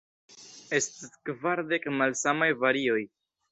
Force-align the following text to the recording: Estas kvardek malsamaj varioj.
Estas 0.77 1.11
kvardek 1.29 1.87
malsamaj 2.01 2.51
varioj. 2.65 3.01